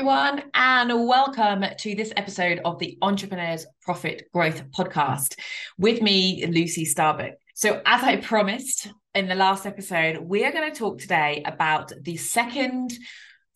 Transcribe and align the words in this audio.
everyone, 0.00 0.42
and 0.54 1.06
welcome 1.06 1.62
to 1.76 1.94
this 1.94 2.10
episode 2.16 2.58
of 2.64 2.78
the 2.78 2.96
Entrepreneurs 3.02 3.66
Profit 3.82 4.30
Growth 4.32 4.62
Podcast 4.70 5.38
with 5.76 6.00
me, 6.00 6.46
Lucy 6.46 6.86
Starbuck. 6.86 7.34
So, 7.54 7.82
as 7.84 8.02
I 8.02 8.16
promised 8.16 8.88
in 9.14 9.28
the 9.28 9.34
last 9.34 9.66
episode, 9.66 10.16
we 10.16 10.42
are 10.46 10.52
going 10.52 10.72
to 10.72 10.78
talk 10.78 11.00
today 11.00 11.42
about 11.44 11.92
the 12.00 12.16
second 12.16 12.94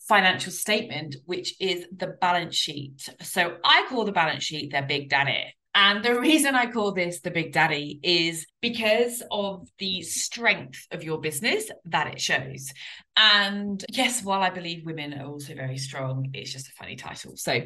financial 0.01 0.53
statement, 0.53 1.17
which 1.25 1.55
is 1.63 1.87
the 1.97 2.09
balance 2.09 2.55
sheet. 2.55 3.09
So, 3.23 3.57
I 3.65 3.87
call 3.89 4.05
the 4.05 4.13
balance 4.13 4.45
sheet 4.45 4.71
their 4.71 4.83
big 4.83 5.09
daddy. 5.09 5.47
And 5.75 6.05
the 6.05 6.19
reason 6.21 6.55
I 6.55 6.71
call 6.71 6.93
this 6.93 7.21
the 7.21 7.31
Big 7.31 7.53
Daddy 7.53 7.99
is 8.03 8.47
because 8.61 9.23
of 9.31 9.69
the 9.79 10.03
strength 10.03 10.87
of 10.91 11.03
your 11.03 11.21
business 11.21 11.71
that 11.87 12.07
it 12.07 12.21
shows. 12.21 12.73
And 13.17 13.85
yes, 13.91 14.23
while 14.25 14.43
I 14.43 14.51
believe 14.51 14.85
women 14.85 15.15
are 15.15 15.27
also 15.27 15.55
very 15.55 15.79
strong, 15.79 16.31
it's 16.33 16.53
just 16.53 16.69
a 16.69 16.73
funny 16.73 16.97
title. 16.97 17.37
So 17.37 17.61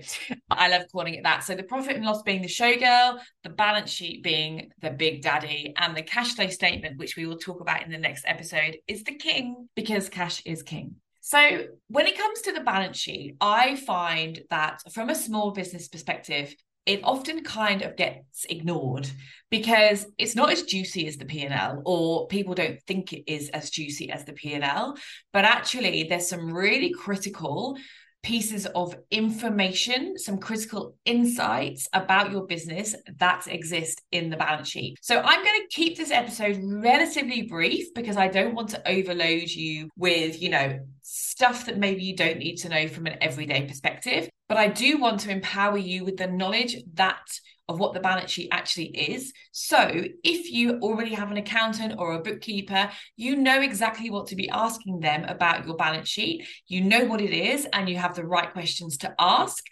I 0.51 0.69
love 0.69 0.83
calling 0.93 1.15
it 1.15 1.25
that. 1.25 1.45
So 1.45 1.55
the 1.55 1.63
profit 1.63 1.97
and 1.97 2.05
loss 2.05 2.23
being 2.23 2.43
the 2.43 2.49
showgirl, 2.49 3.21
the 3.45 3.51
balance 3.51 3.91
sheet 3.91 4.23
being 4.23 4.71
the 4.81 4.91
Big 4.91 5.23
Daddy, 5.23 5.73
and 5.77 5.97
the 5.97 6.03
cash 6.03 6.35
flow 6.35 6.49
statement, 6.49 6.99
which 6.99 7.17
we 7.17 7.27
will 7.27 7.39
talk 7.39 7.61
about 7.61 7.85
in 7.85 7.91
the 7.91 7.99
next 7.99 8.25
episode, 8.27 8.77
is 8.87 9.05
the 9.05 9.15
king 9.15 9.69
because 9.75 10.09
cash 10.09 10.43
is 10.45 10.63
king. 10.63 10.97
So, 11.21 11.65
when 11.89 12.07
it 12.07 12.17
comes 12.17 12.41
to 12.43 12.53
the 12.53 12.61
balance 12.61 12.97
sheet, 12.97 13.37
I 13.39 13.77
find 13.77 14.41
that 14.49 14.81
from 14.95 15.11
a 15.11 15.15
small 15.15 15.51
business 15.51 15.87
perspective, 15.87 16.55
it 16.89 17.01
often 17.05 17.45
kind 17.45 17.83
of 17.83 17.97
gets 17.97 18.47
ignored 18.49 19.09
because 19.51 20.07
it's 20.17 20.35
not 20.35 20.51
as 20.51 20.63
juicy 20.63 21.07
as 21.07 21.17
the 21.17 21.25
P&L 21.25 21.83
or 21.85 22.27
people 22.29 22.55
don't 22.55 22.83
think 22.83 23.13
it 23.13 23.31
is 23.31 23.51
as 23.51 23.71
juicy 23.71 24.11
as 24.11 24.25
the 24.25 24.33
P&L 24.33 24.97
but 25.33 25.45
actually 25.45 26.05
there's 26.05 26.29
some 26.29 26.53
really 26.53 26.91
critical 26.93 27.77
pieces 28.23 28.67
of 28.67 28.97
information, 29.11 30.19
some 30.19 30.39
critical 30.39 30.97
insights 31.05 31.89
about 31.93 32.33
your 32.33 32.47
business 32.47 32.95
that 33.19 33.47
exist 33.47 34.03
in 34.11 34.29
the 34.29 34.37
balance 34.37 34.69
sheet. 34.69 34.99
So 35.01 35.21
I'm 35.21 35.45
going 35.45 35.61
to 35.61 35.67
keep 35.71 35.97
this 35.97 36.11
episode 36.11 36.59
relatively 36.61 37.43
brief 37.43 37.95
because 37.95 38.17
I 38.17 38.29
don't 38.29 38.55
want 38.55 38.71
to 38.71 38.91
overload 38.91 39.49
you 39.49 39.89
with, 39.97 40.43
you 40.43 40.51
know, 40.51 40.81
stuff 41.03 41.67
that 41.67 41.79
maybe 41.79 42.03
you 42.03 42.17
don't 42.17 42.39
need 42.39 42.57
to 42.57 42.69
know 42.69 42.89
from 42.89 43.07
an 43.07 43.19
everyday 43.21 43.67
perspective. 43.67 44.29
But 44.49 44.59
I 44.59 44.69
do 44.69 44.99
want 44.99 45.21
to 45.21 45.31
empower 45.31 45.79
you 45.79 46.05
with 46.05 46.17
the 46.17 46.27
knowledge 46.27 46.77
that 46.95 47.27
of 47.69 47.79
what 47.79 47.93
the 47.93 48.01
balance 48.01 48.31
sheet 48.31 48.49
actually 48.51 48.87
is. 48.87 49.33
So, 49.53 50.05
if 50.25 50.51
you 50.51 50.79
already 50.81 51.15
have 51.15 51.31
an 51.31 51.37
accountant 51.37 51.97
or 51.99 52.15
a 52.15 52.23
bookkeeper, 52.23 52.91
you 53.17 53.37
know 53.37 53.61
exactly 53.61 54.09
what 54.09 54.29
to 54.29 54.37
be 54.37 54.49
asking 54.49 55.01
them 55.01 55.25
about 55.25 55.67
your 55.67 55.77
balance 55.77 56.09
sheet. 56.09 56.47
You 56.67 56.81
know 56.81 57.05
what 57.05 57.21
it 57.21 57.33
is, 57.33 57.67
and 57.73 57.89
you 57.89 57.99
have 57.99 58.15
the 58.15 58.25
right 58.25 58.51
questions 58.51 58.97
to 58.99 59.15
ask 59.19 59.63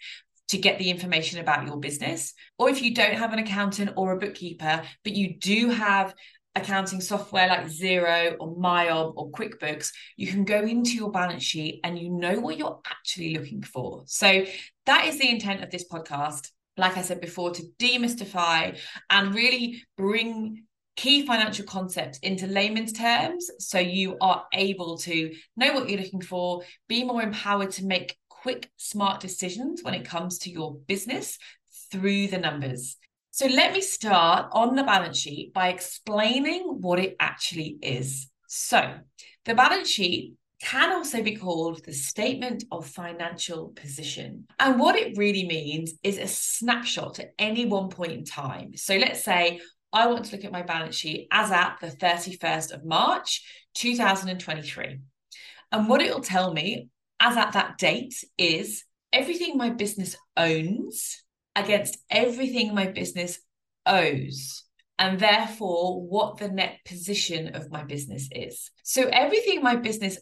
to 0.49 0.57
get 0.57 0.79
the 0.79 0.89
information 0.89 1.39
about 1.39 1.65
your 1.65 1.77
business. 1.77 2.33
Or 2.57 2.69
if 2.69 2.81
you 2.81 2.93
don't 2.93 3.15
have 3.15 3.33
an 3.33 3.39
accountant 3.39 3.91
or 3.97 4.13
a 4.13 4.19
bookkeeper, 4.19 4.83
but 5.03 5.13
you 5.13 5.37
do 5.37 5.69
have 5.69 6.13
accounting 6.57 7.01
software 7.01 7.47
like 7.47 7.65
Xero 7.65 8.35
or 8.39 8.55
MYOB 8.55 9.13
or 9.15 9.31
QuickBooks, 9.31 9.91
you 10.15 10.27
can 10.27 10.43
go 10.43 10.61
into 10.61 10.91
your 10.91 11.11
balance 11.11 11.43
sheet 11.43 11.79
and 11.83 11.97
you 11.97 12.09
know 12.09 12.39
what 12.39 12.57
you're 12.57 12.79
actually 12.89 13.33
looking 13.33 13.61
for. 13.61 14.03
So 14.05 14.45
that 14.85 15.05
is 15.05 15.17
the 15.19 15.29
intent 15.29 15.63
of 15.63 15.71
this 15.71 15.87
podcast 15.87 16.49
like 16.77 16.95
I 16.95 17.01
said 17.01 17.19
before, 17.19 17.51
to 17.51 17.63
demystify 17.79 18.77
and 19.09 19.33
really 19.33 19.83
bring 19.97 20.63
key 20.95 21.25
financial 21.25 21.65
concepts 21.65 22.19
into 22.19 22.47
layman's 22.47 22.93
terms 22.93 23.49
so 23.59 23.77
you 23.77 24.17
are 24.19 24.45
able 24.53 24.97
to 24.97 25.33
know 25.55 25.73
what 25.73 25.89
you're 25.89 26.01
looking 26.01 26.21
for, 26.21 26.63
be 26.87 27.03
more 27.03 27.21
empowered 27.21 27.71
to 27.71 27.85
make 27.85 28.17
quick, 28.29 28.69
smart 28.77 29.19
decisions 29.19 29.83
when 29.83 29.93
it 29.93 30.05
comes 30.05 30.39
to 30.39 30.51
your 30.51 30.75
business 30.87 31.37
through 31.91 32.27
the 32.27 32.37
numbers. 32.37 32.97
So, 33.37 33.45
let 33.45 33.71
me 33.71 33.81
start 33.81 34.47
on 34.51 34.73
the 34.73 34.81
balance 34.81 35.19
sheet 35.19 35.53
by 35.53 35.67
explaining 35.67 36.63
what 36.81 36.97
it 36.97 37.15
actually 37.19 37.77
is. 37.83 38.31
So, 38.47 38.95
the 39.45 39.53
balance 39.53 39.89
sheet 39.89 40.33
can 40.59 40.91
also 40.91 41.21
be 41.21 41.35
called 41.35 41.85
the 41.85 41.93
statement 41.93 42.63
of 42.71 42.87
financial 42.87 43.67
position. 43.75 44.47
And 44.57 44.79
what 44.79 44.95
it 44.95 45.19
really 45.19 45.45
means 45.45 45.93
is 46.01 46.17
a 46.17 46.25
snapshot 46.25 47.19
at 47.19 47.35
any 47.37 47.67
one 47.67 47.89
point 47.89 48.13
in 48.13 48.25
time. 48.25 48.75
So 48.75 48.95
let's 48.95 49.23
say 49.23 49.59
I 49.93 50.07
want 50.07 50.25
to 50.25 50.35
look 50.35 50.43
at 50.43 50.51
my 50.51 50.63
balance 50.63 50.95
sheet 50.95 51.27
as 51.29 51.51
at 51.51 51.77
the 51.79 51.89
31st 51.89 52.73
of 52.73 52.85
March, 52.85 53.43
2023. 53.75 54.97
And 55.71 55.87
what 55.87 56.01
it'll 56.01 56.21
tell 56.21 56.51
me 56.51 56.89
as 57.19 57.37
at 57.37 57.53
that 57.53 57.77
date 57.77 58.15
is 58.35 58.83
everything 59.13 59.57
my 59.57 59.69
business 59.69 60.17
owns 60.35 61.23
against 61.57 61.97
everything 62.09 62.73
my 62.73 62.85
business 62.85 63.39
owes 63.85 64.63
and 64.99 65.19
therefore 65.19 66.01
what 66.01 66.37
the 66.37 66.49
net 66.49 66.79
position 66.85 67.55
of 67.55 67.71
my 67.71 67.83
business 67.83 68.29
is. 68.31 68.71
So 68.83 69.09
everything 69.11 69.61
my 69.61 69.75
business 69.75 70.17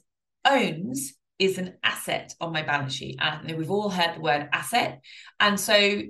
owns 0.46 1.14
is 1.38 1.58
an 1.58 1.76
asset 1.84 2.34
on 2.40 2.54
my 2.54 2.62
balance 2.62 2.94
sheet. 2.94 3.18
And 3.20 3.58
we've 3.58 3.72
all 3.72 3.90
heard 3.90 4.16
the 4.16 4.22
word 4.22 4.50
asset. 4.54 5.02
And 5.40 5.60
so 5.60 6.02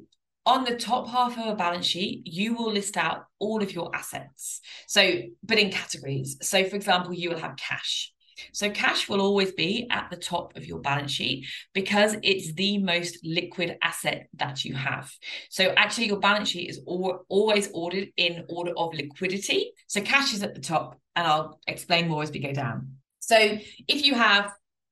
on 0.45 0.63
the 0.63 0.77
top 0.77 1.07
half 1.09 1.37
of 1.37 1.47
a 1.47 1.55
balance 1.55 1.87
sheet, 1.87 2.21
you 2.25 2.55
will 2.55 2.71
list 2.71 2.97
out 2.97 3.25
all 3.39 3.63
of 3.63 3.73
your 3.73 3.95
assets. 3.95 4.61
So, 4.87 5.21
but 5.43 5.57
in 5.57 5.71
categories. 5.71 6.37
So, 6.41 6.63
for 6.65 6.75
example, 6.75 7.13
you 7.13 7.31
will 7.31 7.39
have 7.39 7.55
cash. 7.57 8.13
So, 8.51 8.69
cash 8.69 9.07
will 9.09 9.21
always 9.21 9.53
be 9.53 9.87
at 9.89 10.09
the 10.09 10.17
top 10.17 10.55
of 10.55 10.65
your 10.65 10.79
balance 10.79 11.11
sheet 11.11 11.45
because 11.73 12.15
it's 12.23 12.53
the 12.53 12.77
most 12.79 13.19
liquid 13.23 13.77
asset 13.81 14.27
that 14.35 14.65
you 14.65 14.75
have. 14.75 15.11
So, 15.49 15.73
actually, 15.77 16.07
your 16.07 16.19
balance 16.19 16.49
sheet 16.49 16.69
is 16.69 16.81
always 16.85 17.69
ordered 17.73 18.09
in 18.17 18.45
order 18.49 18.71
of 18.77 18.93
liquidity. 18.93 19.71
So, 19.87 20.01
cash 20.01 20.33
is 20.33 20.43
at 20.43 20.55
the 20.55 20.61
top, 20.61 20.99
and 21.15 21.25
I'll 21.27 21.59
explain 21.67 22.07
more 22.07 22.23
as 22.23 22.31
we 22.31 22.39
go 22.39 22.53
down. 22.53 22.97
So 23.25 23.57
if 23.87 24.05
you 24.05 24.13
have 24.13 24.51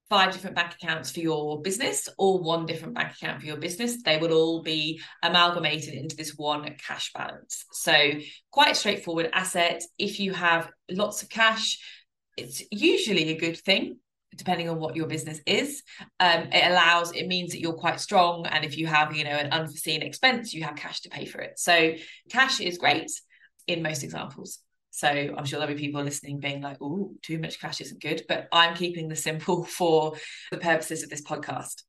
five 0.09 0.33
different 0.33 0.55
bank 0.55 0.73
accounts 0.73 1.11
for 1.11 1.19
your 1.19 1.61
business 1.61 2.09
or 2.17 2.39
one 2.39 2.65
different 2.65 2.95
bank 2.95 3.13
account 3.13 3.39
for 3.39 3.45
your 3.45 3.57
business, 3.57 4.01
they 4.01 4.17
will 4.17 4.33
all 4.33 4.63
be 4.63 4.99
amalgamated 5.21 5.93
into 5.93 6.15
this 6.15 6.35
one 6.35 6.67
cash 6.83 7.11
balance. 7.13 7.63
So 7.73 7.93
quite 8.51 8.75
straightforward 8.75 9.29
asset. 9.33 9.83
If 9.99 10.19
you 10.19 10.33
have 10.33 10.71
lots 10.89 11.21
of 11.21 11.29
cash, 11.29 11.77
it's 12.37 12.63
usually 12.71 13.29
a 13.29 13.37
good 13.37 13.57
thing 13.57 13.97
depending 14.35 14.67
on 14.67 14.79
what 14.79 14.95
your 14.95 15.07
business 15.07 15.39
is 15.45 15.83
um, 16.19 16.47
it 16.51 16.71
allows 16.71 17.11
it 17.11 17.27
means 17.27 17.51
that 17.51 17.59
you're 17.59 17.73
quite 17.73 17.99
strong 17.99 18.47
and 18.47 18.65
if 18.65 18.77
you 18.77 18.87
have 18.87 19.15
you 19.15 19.23
know 19.23 19.29
an 19.29 19.51
unforeseen 19.51 20.01
expense 20.01 20.53
you 20.53 20.63
have 20.63 20.75
cash 20.75 21.01
to 21.01 21.09
pay 21.09 21.25
for 21.25 21.39
it 21.39 21.59
so 21.59 21.93
cash 22.29 22.59
is 22.59 22.77
great 22.79 23.11
in 23.67 23.83
most 23.83 24.03
examples 24.03 24.59
so 24.95 25.07
I'm 25.07 25.45
sure 25.45 25.59
there'll 25.59 25.73
be 25.73 25.81
people 25.81 26.03
listening 26.03 26.39
being 26.39 26.61
like, 26.61 26.77
oh, 26.79 27.15
too 27.23 27.39
much 27.39 27.59
cash 27.59 27.81
isn't 27.81 27.99
good. 27.99 28.21
But 28.29 28.47
I'm 28.51 28.75
keeping 28.75 29.07
the 29.07 29.15
simple 29.15 29.65
for 29.77 30.13
the 30.51 30.59
purposes 30.59 31.01
of 31.01 31.09
this 31.09 31.23
podcast. 31.23 31.81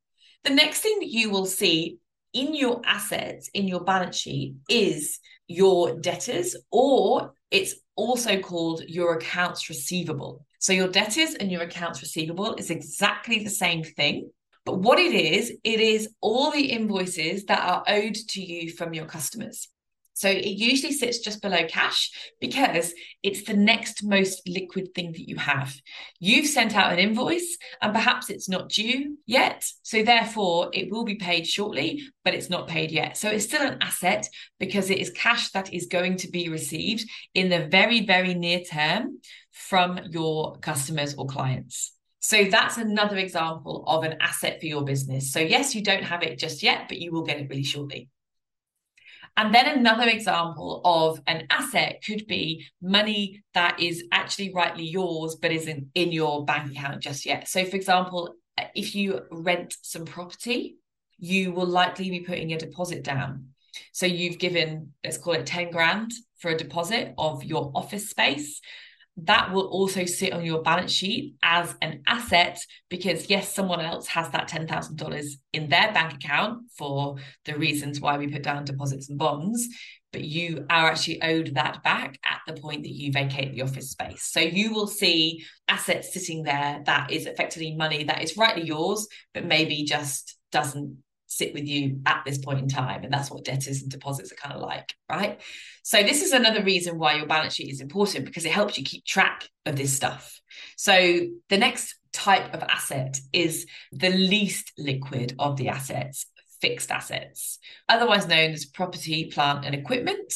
The 0.43 0.55
next 0.55 0.81
thing 0.81 1.01
that 1.01 1.11
you 1.11 1.29
will 1.29 1.45
see 1.45 1.99
in 2.33 2.55
your 2.55 2.81
assets, 2.85 3.49
in 3.53 3.69
your 3.69 3.85
balance 3.85 4.17
sheet, 4.17 4.55
is 4.71 5.19
your 5.47 6.01
debtors, 6.01 6.57
or 6.73 7.35
it's 7.51 7.75
also 7.97 8.39
called 8.41 8.83
your 8.87 9.15
accounts 9.15 9.69
receivable. 9.69 10.45
So 10.59 10.73
your 10.73 10.89
debtors 10.89 11.35
and 11.35 11.51
your 11.51 11.63
accounts 11.63 12.01
receivable 12.03 12.55
is 12.55 12.71
exactly 12.71 13.45
the 13.45 13.51
same 13.51 13.83
thing. 13.85 14.31
But 14.65 14.79
what 14.79 14.99
it 14.99 15.13
is, 15.13 15.53
it 15.63 15.81
is 15.81 16.09
all 16.21 16.51
the 16.51 16.71
invoices 16.71 17.45
that 17.45 17.63
are 17.63 17.85
owed 17.87 18.15
to 18.15 18.41
you 18.41 18.71
from 18.71 18.95
your 18.95 19.05
customers. 19.05 19.69
So 20.15 20.29
it 20.29 20.47
usually 20.47 20.93
sits 20.93 21.19
just 21.19 21.43
below 21.43 21.67
cash 21.69 22.11
because 22.41 22.95
it's 23.23 23.43
the 23.43 23.55
next 23.55 24.05
most 24.05 24.49
liquid 24.49 24.95
thing 24.95 25.13
that 25.13 25.29
you 25.29 25.37
have. 25.37 25.75
You've 26.21 26.47
sent 26.47 26.77
out 26.77 26.93
an 26.93 27.01
invoice 27.01 27.59
and 27.83 27.93
perhaps 27.93 28.31
it's 28.31 28.49
not 28.49 28.69
due 28.69 29.19
yet. 29.27 29.65
So 29.83 30.05
therefore, 30.05 30.71
it 30.73 30.91
will 30.91 31.05
be 31.05 31.17
paid 31.17 31.49
shortly, 31.49 32.03
but 32.25 32.33
it's 32.33 32.49
not 32.49 32.69
paid 32.69 32.93
yet. 32.93 33.17
So 33.17 33.29
it's 33.29 33.45
still 33.45 33.67
an 33.67 33.79
asset 33.81 34.29
because 34.61 34.89
it 34.89 34.99
is 34.99 35.11
cash 35.11 35.51
that 35.51 35.75
is 35.75 35.87
going 35.87 36.17
to 36.19 36.31
be 36.31 36.49
received 36.49 37.11
in 37.35 37.49
the 37.49 37.67
very, 37.67 38.07
very 38.07 38.35
near 38.35 38.61
term 38.61 39.19
from 39.51 39.99
your 40.11 40.57
customers 40.59 41.15
or 41.17 41.27
clients. 41.27 41.93
So 42.21 42.45
that's 42.45 42.79
another 42.79 43.17
example 43.17 43.85
of 43.87 44.05
an 44.05 44.15
asset 44.21 44.61
for 44.61 44.67
your 44.67 44.83
business. 44.83 45.33
So, 45.33 45.41
yes, 45.41 45.75
you 45.75 45.83
don't 45.83 46.05
have 46.05 46.23
it 46.23 46.39
just 46.39 46.63
yet, 46.63 46.89
but 46.89 46.99
you 46.99 47.13
will 47.13 47.23
get 47.23 47.39
it 47.39 47.51
really 47.51 47.65
shortly. 47.65 48.09
And 49.37 49.53
then 49.53 49.67
another 49.79 50.09
example 50.09 50.81
of 50.85 51.21
an 51.27 51.47
asset 51.51 52.03
could 52.07 52.27
be 52.27 52.67
money 52.81 53.43
that 53.55 53.81
is 53.81 54.05
actually 54.13 54.53
rightly 54.55 54.85
yours, 54.85 55.35
but 55.35 55.51
isn't 55.51 55.89
in 55.95 56.13
your 56.13 56.45
bank 56.45 56.71
account 56.71 57.03
just 57.03 57.27
yet. 57.27 57.49
So, 57.49 57.65
for 57.65 57.77
example, 57.77 58.35
if 58.75 58.95
you 58.95 59.23
rent 59.33 59.75
some 59.83 60.05
property, 60.05 60.77
you 61.19 61.53
will 61.53 61.67
likely 61.67 62.11
be 62.11 62.21
putting 62.21 62.53
a 62.53 62.59
deposit 62.59 63.03
down. 63.03 63.49
So, 63.93 64.07
you've 64.07 64.39
given, 64.39 64.93
let's 65.03 65.19
call 65.19 65.35
it 65.35 65.47
10 65.47 65.73
grand 65.73 66.13
for 66.39 66.53
a 66.53 66.57
deposit 66.57 67.15
of 67.19 67.43
your 67.43 67.73
office 67.75 68.11
space. 68.11 68.61
That 69.17 69.53
will 69.53 69.67
also 69.67 70.05
sit 70.05 70.33
on 70.33 70.45
your 70.45 70.63
balance 70.63 70.91
sheet 70.91 71.37
as 71.43 71.75
an 71.81 72.03
asset 72.07 72.59
because 72.89 73.31
yes 73.31 73.55
someone 73.55 73.81
else 73.81 74.09
has 74.09 74.29
that 74.31 74.49
$10,000 74.49 75.27
in 75.53 75.69
their 75.69 75.93
bank 75.93 76.15
account 76.15 76.63
for 76.77 77.17
the 77.45 77.57
reasons 77.57 78.01
why 78.01 78.19
we 78.19 78.27
put 78.27 78.43
down 78.43 78.65
deposits 78.65 79.09
and 79.09 79.19
bonds 79.19 79.69
but 80.13 80.23
you 80.23 80.65
are 80.71 80.91
actually 80.91 81.21
owed 81.23 81.55
that 81.55 81.83
back 81.83 82.19
at 82.25 82.41
the 82.47 82.61
point 82.61 82.83
that 82.83 82.93
you 82.93 83.13
vacate 83.13 83.53
the 83.55 83.63
office 83.63 83.91
space 83.91 84.25
so 84.25 84.41
you 84.41 84.73
will 84.73 84.89
see 84.89 85.45
assets 85.69 86.13
sitting 86.13 86.43
there 86.43 86.83
that 86.87 87.13
is 87.13 87.27
effectively 87.27 87.75
money 87.75 88.05
that 88.05 88.23
is 88.23 88.37
rightly 88.37 88.65
yours 88.65 89.07
but 89.33 89.45
maybe 89.45 89.85
just 89.85 90.37
doesn't 90.51 90.97
sit 91.35 91.53
with 91.53 91.65
you 91.65 92.01
at 92.07 92.23
this 92.25 92.39
point 92.39 92.61
in 92.61 92.69
time. 92.69 93.03
And 93.03 93.13
that's 93.13 93.31
what 93.31 93.45
debtors 93.45 93.83
and 93.83 93.91
deposits 93.91 94.33
are 94.33 94.37
kind 94.37 94.55
of 94.55 94.63
like, 94.63 94.95
right? 95.11 95.41
So, 95.85 96.03
this 96.03 96.23
is 96.23 96.33
another 96.33 96.65
reason 96.65 96.99
why 96.99 97.15
your 97.15 97.27
balance 97.27 97.55
sheet 97.55 97.71
is 97.71 97.81
important 97.81 98.25
because 98.25 98.45
it 98.45 98.51
helps 98.51 98.77
you 98.77 98.85
keep 98.85 99.05
track 99.05 99.49
of 99.65 99.77
this 99.77 99.95
stuff. 99.95 100.41
So, 100.77 101.21
the 101.49 101.59
next 101.59 101.95
type 102.13 102.53
of 102.53 102.63
asset 102.65 103.21
is 103.33 103.67
the 103.93 104.11
least 104.11 104.73
liquid 104.77 105.37
of 105.39 105.57
the 105.57 105.69
assets 105.69 106.27
fixed 106.61 106.91
assets, 106.91 107.59
otherwise 107.91 108.27
known 108.27 108.53
as 108.53 108.65
property, 108.65 109.27
plant, 109.27 109.67
and 109.67 109.75
equipment. 109.75 110.33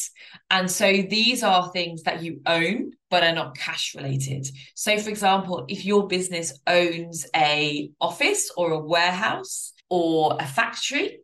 And 0.51 0.71
so 0.71 1.01
these 1.09 1.43
are 1.43 1.71
things 1.71 2.03
that 2.03 2.23
you 2.23 2.43
own 2.45 2.91
but 3.09 3.23
are 3.23 3.33
not 3.33 3.57
cash 3.57 3.95
related. 3.95 4.47
So 4.75 4.99
for 4.99 5.09
example, 5.09 5.65
if 5.69 5.87
your 5.87 6.07
business 6.07 6.61
owns 6.67 7.27
a 7.35 7.91
office 7.99 8.51
or 8.59 8.73
a 8.73 8.79
warehouse, 8.79 9.73
or 9.91 10.37
a 10.39 10.47
factory 10.47 11.21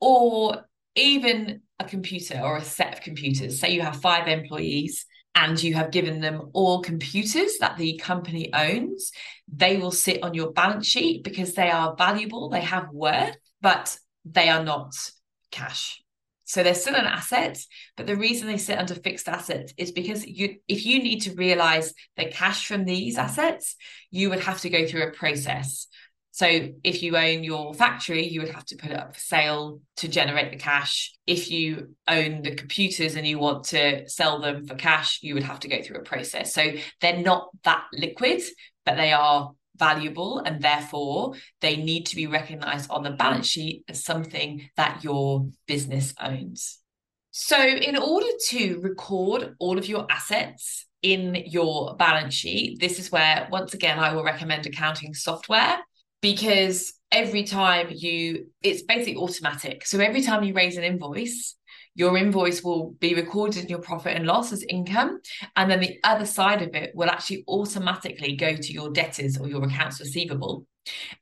or 0.00 0.64
even 0.94 1.60
computer 1.88 2.40
or 2.42 2.56
a 2.56 2.64
set 2.64 2.92
of 2.94 3.00
computers. 3.00 3.58
Say 3.58 3.72
you 3.72 3.82
have 3.82 4.00
five 4.00 4.28
employees 4.28 5.06
and 5.34 5.60
you 5.60 5.74
have 5.74 5.90
given 5.90 6.20
them 6.20 6.50
all 6.52 6.80
computers 6.80 7.58
that 7.58 7.76
the 7.76 7.96
company 7.98 8.52
owns, 8.54 9.10
they 9.52 9.76
will 9.76 9.90
sit 9.90 10.22
on 10.22 10.34
your 10.34 10.52
balance 10.52 10.86
sheet 10.86 11.24
because 11.24 11.54
they 11.54 11.70
are 11.70 11.96
valuable, 11.96 12.48
they 12.48 12.60
have 12.60 12.88
worth, 12.90 13.36
but 13.60 13.98
they 14.24 14.48
are 14.48 14.62
not 14.62 14.94
cash. 15.50 16.00
So 16.44 16.62
they're 16.62 16.74
still 16.74 16.94
an 16.94 17.06
asset, 17.06 17.58
but 17.96 18.06
the 18.06 18.16
reason 18.16 18.46
they 18.46 18.58
sit 18.58 18.78
under 18.78 18.94
fixed 18.94 19.28
assets 19.28 19.72
is 19.78 19.92
because 19.92 20.26
you 20.26 20.56
if 20.68 20.84
you 20.84 21.02
need 21.02 21.20
to 21.20 21.34
realize 21.34 21.94
the 22.16 22.26
cash 22.26 22.66
from 22.66 22.84
these 22.84 23.16
assets, 23.16 23.76
you 24.10 24.28
would 24.30 24.40
have 24.40 24.60
to 24.60 24.70
go 24.70 24.86
through 24.86 25.04
a 25.04 25.10
process. 25.10 25.86
So 26.34 26.70
if 26.82 27.00
you 27.00 27.16
own 27.16 27.44
your 27.44 27.74
factory, 27.74 28.26
you 28.26 28.40
would 28.40 28.50
have 28.50 28.64
to 28.64 28.76
put 28.76 28.90
it 28.90 28.98
up 28.98 29.14
for 29.14 29.20
sale 29.20 29.80
to 29.98 30.08
generate 30.08 30.50
the 30.50 30.56
cash. 30.56 31.12
If 31.28 31.48
you 31.48 31.94
own 32.08 32.42
the 32.42 32.56
computers 32.56 33.14
and 33.14 33.24
you 33.24 33.38
want 33.38 33.66
to 33.66 34.08
sell 34.08 34.40
them 34.40 34.66
for 34.66 34.74
cash, 34.74 35.20
you 35.22 35.34
would 35.34 35.44
have 35.44 35.60
to 35.60 35.68
go 35.68 35.80
through 35.80 35.98
a 35.98 36.02
process. 36.02 36.52
So 36.52 36.72
they're 37.00 37.22
not 37.22 37.50
that 37.62 37.84
liquid, 37.92 38.42
but 38.84 38.96
they 38.96 39.12
are 39.12 39.52
valuable 39.76 40.40
and 40.40 40.60
therefore 40.60 41.34
they 41.60 41.76
need 41.76 42.06
to 42.06 42.16
be 42.16 42.26
recognized 42.26 42.90
on 42.90 43.04
the 43.04 43.12
balance 43.12 43.46
sheet 43.46 43.84
as 43.88 44.02
something 44.02 44.68
that 44.76 45.04
your 45.04 45.46
business 45.68 46.14
owns. 46.20 46.80
So, 47.30 47.60
in 47.60 47.96
order 47.96 48.26
to 48.48 48.80
record 48.80 49.54
all 49.60 49.78
of 49.78 49.86
your 49.86 50.06
assets 50.10 50.86
in 51.00 51.44
your 51.46 51.94
balance 51.94 52.34
sheet, 52.34 52.80
this 52.80 52.98
is 52.98 53.12
where, 53.12 53.46
once 53.52 53.72
again, 53.72 54.00
I 54.00 54.14
will 54.14 54.24
recommend 54.24 54.66
accounting 54.66 55.14
software 55.14 55.78
because 56.24 56.94
every 57.12 57.44
time 57.44 57.88
you, 57.90 58.46
it's 58.62 58.82
basically 58.82 59.16
automatic. 59.16 59.84
So 59.84 59.98
every 60.00 60.22
time 60.22 60.42
you 60.42 60.54
raise 60.54 60.78
an 60.78 60.82
invoice, 60.82 61.54
your 61.94 62.16
invoice 62.16 62.62
will 62.62 62.92
be 62.98 63.14
recorded 63.14 63.64
in 63.64 63.68
your 63.68 63.80
profit 63.80 64.16
and 64.16 64.24
loss 64.24 64.50
as 64.50 64.64
income. 64.66 65.20
And 65.54 65.70
then 65.70 65.80
the 65.80 65.98
other 66.02 66.24
side 66.24 66.62
of 66.62 66.74
it 66.74 66.92
will 66.94 67.10
actually 67.10 67.44
automatically 67.46 68.36
go 68.36 68.56
to 68.56 68.72
your 68.72 68.90
debtors 68.90 69.36
or 69.36 69.48
your 69.48 69.62
accounts 69.64 70.00
receivable. 70.00 70.66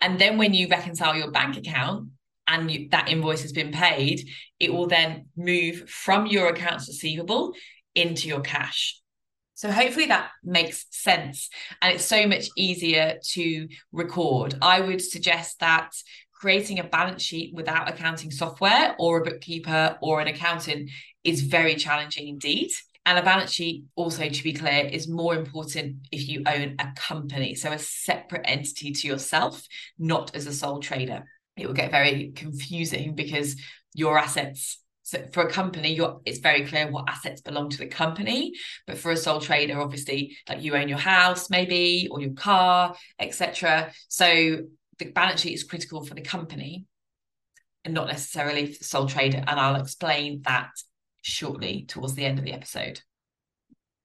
And 0.00 0.20
then 0.20 0.38
when 0.38 0.54
you 0.54 0.68
reconcile 0.68 1.16
your 1.16 1.32
bank 1.32 1.56
account, 1.56 2.10
and 2.46 2.70
you, 2.70 2.88
that 2.90 3.08
invoice 3.08 3.42
has 3.42 3.52
been 3.52 3.72
paid, 3.72 4.28
it 4.60 4.72
will 4.72 4.86
then 4.86 5.26
move 5.36 5.90
from 5.90 6.26
your 6.26 6.46
accounts 6.48 6.86
receivable 6.86 7.54
into 7.96 8.28
your 8.28 8.40
cash. 8.40 9.01
So 9.62 9.70
hopefully 9.70 10.06
that 10.06 10.32
makes 10.42 10.86
sense. 10.90 11.48
And 11.80 11.94
it's 11.94 12.04
so 12.04 12.26
much 12.26 12.48
easier 12.56 13.20
to 13.34 13.68
record. 13.92 14.56
I 14.60 14.80
would 14.80 15.00
suggest 15.00 15.60
that 15.60 15.92
creating 16.32 16.80
a 16.80 16.84
balance 16.84 17.22
sheet 17.22 17.54
without 17.54 17.88
accounting 17.88 18.32
software 18.32 18.96
or 18.98 19.20
a 19.20 19.24
bookkeeper 19.24 19.96
or 20.02 20.20
an 20.20 20.26
accountant 20.26 20.90
is 21.22 21.42
very 21.42 21.76
challenging 21.76 22.26
indeed. 22.26 22.70
And 23.06 23.16
a 23.16 23.22
balance 23.22 23.52
sheet, 23.52 23.84
also 23.94 24.28
to 24.28 24.42
be 24.42 24.52
clear, 24.52 24.84
is 24.84 25.06
more 25.06 25.36
important 25.36 26.08
if 26.10 26.28
you 26.28 26.42
own 26.44 26.74
a 26.80 26.92
company. 26.96 27.54
So 27.54 27.70
a 27.70 27.78
separate 27.78 28.42
entity 28.44 28.90
to 28.90 29.06
yourself, 29.06 29.64
not 29.96 30.34
as 30.34 30.48
a 30.48 30.52
sole 30.52 30.80
trader. 30.80 31.22
It 31.56 31.68
will 31.68 31.74
get 31.74 31.92
very 31.92 32.32
confusing 32.34 33.14
because 33.14 33.54
your 33.94 34.18
assets 34.18 34.81
for 35.32 35.42
a 35.42 35.50
company, 35.50 35.98
it's 36.24 36.38
very 36.38 36.66
clear 36.66 36.90
what 36.90 37.08
assets 37.08 37.40
belong 37.40 37.70
to 37.70 37.78
the 37.78 37.86
company. 37.86 38.52
But 38.86 38.98
for 38.98 39.10
a 39.10 39.16
sole 39.16 39.40
trader, 39.40 39.80
obviously, 39.80 40.36
like 40.48 40.62
you 40.62 40.74
own 40.74 40.88
your 40.88 40.98
house, 40.98 41.50
maybe, 41.50 42.08
or 42.10 42.20
your 42.20 42.34
car, 42.34 42.94
etc. 43.18 43.92
So 44.08 44.58
the 44.98 45.04
balance 45.06 45.40
sheet 45.40 45.54
is 45.54 45.64
critical 45.64 46.04
for 46.04 46.14
the 46.14 46.20
company 46.20 46.86
and 47.84 47.94
not 47.94 48.06
necessarily 48.06 48.66
for 48.66 48.78
the 48.78 48.84
sole 48.84 49.06
trader. 49.06 49.42
And 49.46 49.58
I'll 49.58 49.80
explain 49.80 50.42
that 50.42 50.70
shortly 51.22 51.84
towards 51.88 52.14
the 52.14 52.24
end 52.24 52.38
of 52.38 52.44
the 52.44 52.52
episode. 52.52 53.00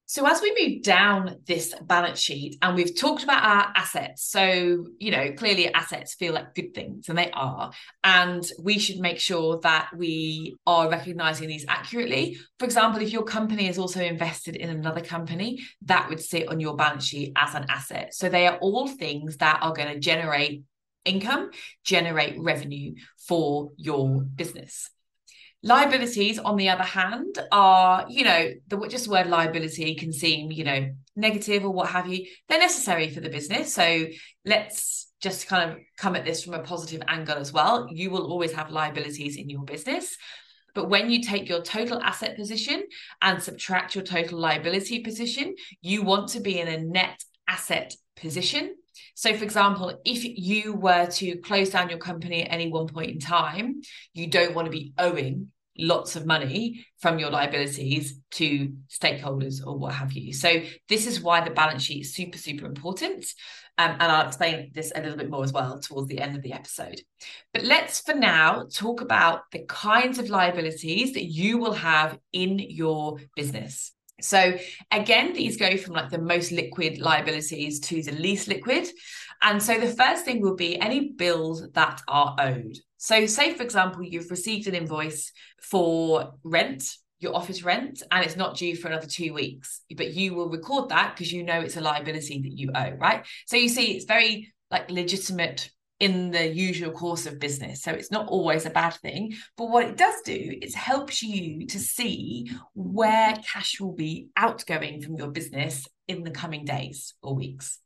So, 0.09 0.25
as 0.25 0.41
we 0.41 0.55
move 0.57 0.83
down 0.83 1.35
this 1.47 1.73
balance 1.81 2.17
sheet 2.17 2.57
and 2.61 2.77
we've 2.77 2.97
talked 2.97 3.23
about 3.23 3.43
our 3.43 3.73
assets, 3.75 4.23
so, 4.23 4.85
you 4.99 5.11
know, 5.11 5.33
clearly 5.33 5.73
assets 5.73 6.13
feel 6.13 6.33
like 6.33 6.55
good 6.55 6.73
things 6.73 7.09
and 7.09 7.17
they 7.17 7.29
are. 7.31 7.73
And 8.05 8.49
we 8.57 8.79
should 8.79 8.99
make 8.99 9.19
sure 9.19 9.59
that 9.63 9.89
we 9.93 10.55
are 10.65 10.89
recognizing 10.89 11.49
these 11.49 11.65
accurately. 11.67 12.37
For 12.57 12.63
example, 12.63 13.01
if 13.01 13.11
your 13.11 13.23
company 13.23 13.67
is 13.67 13.77
also 13.77 14.01
invested 14.01 14.55
in 14.55 14.69
another 14.69 15.01
company, 15.01 15.59
that 15.81 16.07
would 16.07 16.21
sit 16.21 16.47
on 16.47 16.61
your 16.61 16.77
balance 16.77 17.03
sheet 17.03 17.33
as 17.35 17.53
an 17.53 17.65
asset. 17.67 18.13
So, 18.13 18.29
they 18.29 18.47
are 18.47 18.57
all 18.59 18.87
things 18.87 19.35
that 19.37 19.59
are 19.61 19.73
going 19.73 19.93
to 19.93 19.99
generate 19.99 20.63
income, 21.03 21.51
generate 21.83 22.39
revenue 22.39 22.95
for 23.27 23.71
your 23.75 24.21
business. 24.21 24.89
Liabilities, 25.63 26.37
on 26.37 26.55
the 26.55 26.69
other 26.69 26.83
hand, 26.83 27.37
are, 27.51 28.05
you 28.09 28.23
know, 28.23 28.51
the 28.67 28.87
just 28.87 29.07
word 29.07 29.27
liability 29.27 29.95
can 29.95 30.13
seem, 30.13 30.51
you 30.51 30.63
know, 30.63 30.93
negative 31.15 31.65
or 31.65 31.71
what 31.71 31.89
have 31.89 32.07
you. 32.07 32.25
They're 32.47 32.59
necessary 32.59 33.09
for 33.09 33.21
the 33.21 33.29
business. 33.29 33.73
So 33.73 34.05
let's 34.45 35.11
just 35.19 35.47
kind 35.47 35.71
of 35.71 35.77
come 35.97 36.15
at 36.15 36.25
this 36.25 36.43
from 36.43 36.53
a 36.53 36.59
positive 36.59 37.01
angle 37.07 37.37
as 37.37 37.51
well. 37.51 37.87
You 37.91 38.11
will 38.11 38.31
always 38.31 38.53
have 38.53 38.69
liabilities 38.69 39.35
in 39.35 39.49
your 39.49 39.63
business. 39.63 40.15
But 40.75 40.89
when 40.89 41.09
you 41.09 41.23
take 41.23 41.49
your 41.49 41.63
total 41.63 41.99
asset 42.03 42.35
position 42.35 42.83
and 43.23 43.41
subtract 43.41 43.95
your 43.95 44.03
total 44.03 44.37
liability 44.37 44.99
position, 44.99 45.55
you 45.81 46.03
want 46.03 46.29
to 46.29 46.39
be 46.39 46.59
in 46.59 46.67
a 46.67 46.77
net 46.77 47.23
asset 47.47 47.95
position. 48.15 48.75
So, 49.15 49.35
for 49.35 49.43
example, 49.43 49.99
if 50.05 50.23
you 50.23 50.73
were 50.73 51.07
to 51.07 51.37
close 51.37 51.69
down 51.69 51.89
your 51.89 51.99
company 51.99 52.43
at 52.43 52.51
any 52.51 52.69
one 52.69 52.87
point 52.87 53.11
in 53.11 53.19
time, 53.19 53.81
you 54.13 54.27
don't 54.27 54.55
want 54.55 54.65
to 54.65 54.71
be 54.71 54.93
owing 54.97 55.51
lots 55.79 56.15
of 56.15 56.25
money 56.25 56.85
from 56.97 57.19
your 57.19 57.29
liabilities 57.29 58.19
to 58.31 58.73
stakeholders 58.89 59.65
or 59.65 59.77
what 59.77 59.93
have 59.93 60.13
you. 60.13 60.33
So, 60.33 60.61
this 60.89 61.07
is 61.07 61.21
why 61.21 61.41
the 61.41 61.51
balance 61.51 61.83
sheet 61.83 62.01
is 62.01 62.13
super, 62.13 62.37
super 62.37 62.65
important. 62.65 63.25
Um, 63.79 63.91
and 63.91 64.11
I'll 64.11 64.27
explain 64.27 64.71
this 64.73 64.91
a 64.95 65.01
little 65.01 65.17
bit 65.17 65.29
more 65.29 65.43
as 65.43 65.53
well 65.53 65.79
towards 65.79 66.07
the 66.07 66.19
end 66.19 66.35
of 66.35 66.41
the 66.41 66.53
episode. 66.53 66.99
But 67.53 67.63
let's 67.63 67.99
for 67.99 68.15
now 68.15 68.65
talk 68.73 69.01
about 69.01 69.41
the 69.51 69.65
kinds 69.67 70.17
of 70.17 70.29
liabilities 70.29 71.13
that 71.13 71.25
you 71.25 71.59
will 71.59 71.73
have 71.73 72.17
in 72.33 72.57
your 72.57 73.19
business. 73.35 73.93
So 74.21 74.57
again, 74.91 75.33
these 75.33 75.57
go 75.57 75.77
from 75.77 75.93
like 75.93 76.09
the 76.09 76.17
most 76.17 76.51
liquid 76.51 76.99
liabilities 76.99 77.79
to 77.81 78.01
the 78.01 78.13
least 78.13 78.47
liquid. 78.47 78.87
And 79.41 79.61
so 79.61 79.79
the 79.79 79.93
first 79.93 80.25
thing 80.25 80.41
will 80.41 80.55
be 80.55 80.79
any 80.79 81.09
bills 81.09 81.67
that 81.73 82.01
are 82.07 82.35
owed. 82.39 82.77
So 82.97 83.25
say 83.27 83.53
for 83.53 83.63
example, 83.63 84.03
you've 84.03 84.31
received 84.31 84.67
an 84.67 84.75
invoice 84.75 85.31
for 85.61 86.33
rent, 86.43 86.83
your 87.19 87.35
office 87.35 87.63
rent, 87.63 88.01
and 88.11 88.25
it's 88.25 88.35
not 88.35 88.57
due 88.57 88.75
for 88.75 88.87
another 88.87 89.07
two 89.07 89.33
weeks, 89.33 89.81
but 89.95 90.13
you 90.13 90.33
will 90.33 90.49
record 90.49 90.89
that 90.89 91.15
because 91.15 91.31
you 91.31 91.43
know 91.43 91.61
it's 91.61 91.77
a 91.77 91.81
liability 91.81 92.41
that 92.41 92.57
you 92.57 92.71
owe, 92.73 92.91
right? 92.97 93.25
So 93.45 93.57
you 93.57 93.69
see, 93.69 93.91
it's 93.91 94.05
very 94.05 94.53
like 94.71 94.89
legitimate 94.89 95.69
in 95.99 96.29
the 96.29 96.47
usual 96.47 96.91
course 96.91 97.25
of 97.25 97.39
business. 97.39 97.81
So 97.81 97.91
it's 97.91 98.11
not 98.11 98.27
always 98.27 98.65
a 98.65 98.69
bad 98.69 98.93
thing. 98.95 99.33
But 99.55 99.69
what 99.69 99.85
it 99.85 99.97
does 99.97 100.21
do 100.23 100.57
is 100.61 100.75
helps 100.75 101.23
you 101.23 101.65
to 101.67 101.79
see 101.79 102.51
where 102.75 103.35
cash 103.51 103.79
will 103.79 103.93
be 103.93 104.27
outgoing 104.37 105.01
from 105.01 105.15
your 105.15 105.29
business 105.29 105.87
in 106.07 106.23
the 106.23 106.31
coming 106.31 106.65
days 106.65 107.15
or 107.23 107.35
weeks. 107.35 107.79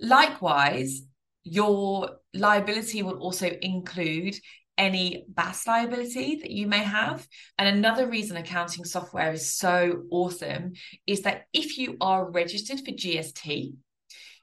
Likewise, 0.00 1.02
your 1.44 2.18
liability 2.34 3.02
will 3.02 3.18
also 3.18 3.50
include 3.60 4.36
any 4.78 5.24
BAS 5.28 5.66
liability 5.66 6.36
that 6.36 6.50
you 6.50 6.66
may 6.66 6.78
have. 6.78 7.26
And 7.58 7.68
another 7.68 8.08
reason 8.08 8.36
accounting 8.36 8.84
software 8.84 9.32
is 9.32 9.52
so 9.52 10.04
awesome 10.10 10.74
is 11.06 11.22
that 11.22 11.46
if 11.52 11.76
you 11.76 11.96
are 12.00 12.30
registered 12.30 12.78
for 12.78 12.92
GST, 12.92 13.74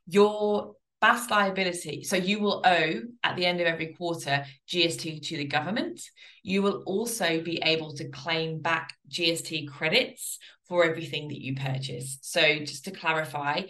your 0.07 0.75
BAS 1.05 1.29
liability, 1.29 2.03
so 2.03 2.15
you 2.15 2.39
will 2.39 2.63
owe 2.65 3.01
at 3.23 3.35
the 3.35 3.45
end 3.45 3.61
of 3.61 3.67
every 3.67 3.93
quarter 3.93 4.43
GST 4.67 5.27
to 5.27 5.37
the 5.37 5.45
government. 5.45 6.01
You 6.41 6.63
will 6.63 6.81
also 6.87 7.41
be 7.41 7.61
able 7.63 7.93
to 7.97 8.09
claim 8.09 8.59
back 8.59 8.91
GST 9.11 9.67
credits 9.67 10.39
for 10.67 10.83
everything 10.83 11.27
that 11.27 11.39
you 11.39 11.53
purchase. 11.55 12.17
So, 12.21 12.41
just 12.57 12.85
to 12.85 12.91
clarify, 12.91 13.61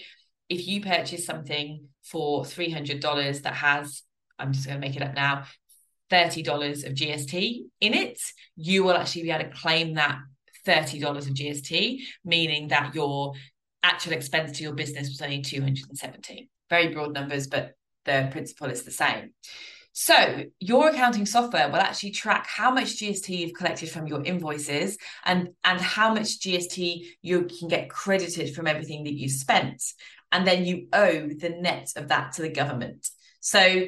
if 0.48 0.65
you 0.65 0.80
purchase 0.80 1.25
something 1.25 1.89
for 2.04 2.46
$300 2.46 3.42
that 3.42 3.54
has, 3.54 4.04
I'm 4.39 4.54
just 4.54 4.65
going 4.65 4.80
to 4.80 4.88
make 4.88 4.96
it 4.96 5.04
up 5.04 5.13
now, 5.13 5.44
$30 6.10 6.86
of 6.86 6.94
GST 6.94 7.63
in 7.82 7.94
it, 7.94 8.18
you 8.56 8.86
will 8.86 8.94
actually 8.94 9.24
be 9.24 9.32
able 9.32 9.50
to 9.50 9.58
claim 9.58 9.96
that 9.96 10.20
$30 10.65 11.04
of 11.18 11.34
GST, 11.34 12.00
meaning 12.24 12.70
that 12.70 12.96
your 12.96 13.34
actual 13.84 14.13
expense 14.13 14.58
to 14.58 14.63
your 14.63 14.74
business 14.74 15.10
was 15.10 15.22
only 15.22 15.42
270. 15.42 16.50
Very 16.70 16.94
broad 16.94 17.14
numbers, 17.14 17.48
but 17.48 17.74
the 18.06 18.30
principle 18.32 18.68
is 18.68 18.84
the 18.84 18.92
same. 18.92 19.32
So, 19.98 20.44
your 20.60 20.90
accounting 20.90 21.26
software 21.26 21.70
will 21.70 21.78
actually 21.78 22.12
track 22.12 22.48
how 22.48 22.70
much 22.70 22.98
GST 22.98 23.30
you've 23.30 23.54
collected 23.54 23.90
from 23.90 24.08
your 24.08 24.22
invoices 24.24 24.98
and, 25.24 25.50
and 25.64 25.80
how 25.80 26.14
much 26.14 26.42
GST 26.42 27.06
you 27.22 27.44
can 27.46 27.70
get 27.70 27.90
credited 27.90 28.54
from 28.54 28.68
everything 28.68 29.06
that 29.06 29.14
you 29.14 29.30
spent. 29.30 29.82
And 30.34 30.46
then 30.46 30.66
you 30.66 30.88
owe 30.92 31.30
the 31.30 31.56
net 31.62 31.94
of 31.96 32.10
that 32.10 32.34
to 32.34 32.42
the 32.42 32.50
government. 32.50 33.08
So, 33.40 33.88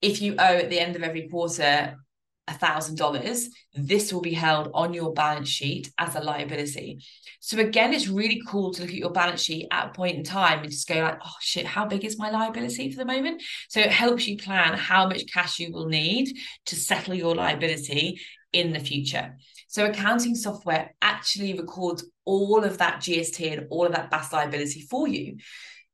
if 0.00 0.22
you 0.22 0.34
owe 0.38 0.56
at 0.56 0.70
the 0.70 0.80
end 0.80 0.96
of 0.96 1.02
every 1.02 1.28
quarter 1.28 1.98
$1,000, 2.48 3.46
this 3.74 4.12
will 4.12 4.20
be 4.20 4.34
held 4.34 4.70
on 4.74 4.92
your 4.92 5.12
balance 5.12 5.48
sheet 5.48 5.90
as 5.98 6.14
a 6.14 6.20
liability. 6.20 7.02
So, 7.40 7.58
again, 7.58 7.92
it's 7.92 8.08
really 8.08 8.42
cool 8.48 8.72
to 8.72 8.82
look 8.82 8.90
at 8.90 8.96
your 8.96 9.12
balance 9.12 9.42
sheet 9.42 9.68
at 9.70 9.88
a 9.88 9.92
point 9.92 10.16
in 10.16 10.24
time 10.24 10.60
and 10.60 10.70
just 10.70 10.88
go, 10.88 11.00
like, 11.00 11.18
oh 11.24 11.36
shit, 11.40 11.66
how 11.66 11.86
big 11.86 12.04
is 12.04 12.18
my 12.18 12.30
liability 12.30 12.90
for 12.90 12.98
the 12.98 13.04
moment? 13.04 13.42
So, 13.68 13.80
it 13.80 13.90
helps 13.90 14.26
you 14.26 14.36
plan 14.36 14.74
how 14.74 15.08
much 15.08 15.24
cash 15.32 15.58
you 15.58 15.72
will 15.72 15.86
need 15.86 16.36
to 16.66 16.76
settle 16.76 17.14
your 17.14 17.34
liability 17.34 18.20
in 18.52 18.72
the 18.72 18.80
future. 18.80 19.36
So, 19.68 19.86
accounting 19.86 20.34
software 20.34 20.94
actually 21.02 21.54
records 21.54 22.04
all 22.24 22.62
of 22.64 22.78
that 22.78 23.00
GST 23.00 23.52
and 23.52 23.66
all 23.70 23.86
of 23.86 23.92
that 23.92 24.10
BAS 24.10 24.32
liability 24.32 24.82
for 24.82 25.08
you. 25.08 25.38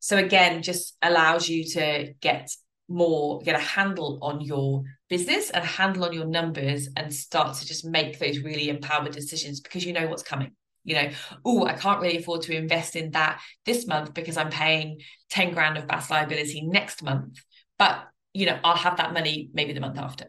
So, 0.00 0.16
again, 0.16 0.62
just 0.62 0.96
allows 1.02 1.48
you 1.48 1.64
to 1.70 2.12
get 2.20 2.50
more 2.88 3.40
get 3.40 3.54
a 3.54 3.62
handle 3.62 4.18
on 4.20 4.40
your 4.40 4.82
business 5.10 5.50
and 5.50 5.64
handle 5.64 6.04
on 6.04 6.12
your 6.12 6.24
numbers 6.24 6.88
and 6.96 7.12
start 7.12 7.56
to 7.56 7.66
just 7.66 7.84
make 7.84 8.18
those 8.18 8.38
really 8.38 8.70
empowered 8.70 9.12
decisions 9.12 9.60
because 9.60 9.84
you 9.84 9.92
know 9.92 10.06
what's 10.08 10.22
coming. 10.22 10.52
You 10.82 10.94
know 10.94 11.10
oh 11.44 11.66
i 11.66 11.74
can't 11.74 12.00
really 12.00 12.16
afford 12.16 12.40
to 12.42 12.56
invest 12.56 12.96
in 12.96 13.10
that 13.10 13.42
this 13.66 13.86
month 13.86 14.14
because 14.14 14.38
i'm 14.38 14.48
paying 14.48 15.00
10 15.28 15.52
grand 15.52 15.76
of 15.76 15.86
BAS 15.86 16.10
liability 16.10 16.62
next 16.62 17.02
month. 17.02 17.38
But 17.78 18.08
you 18.32 18.46
know 18.46 18.58
i'll 18.64 18.76
have 18.76 18.96
that 18.96 19.12
money 19.12 19.50
maybe 19.52 19.74
the 19.74 19.80
month 19.80 19.98
after. 19.98 20.24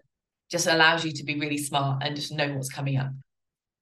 Just 0.50 0.68
allows 0.68 1.06
you 1.06 1.14
to 1.14 1.24
be 1.24 1.40
really 1.40 1.58
smart 1.58 2.04
and 2.04 2.18
just 2.18 2.34
know 2.34 2.54
what's 2.54 2.70
coming 2.70 2.98
up. 2.98 3.12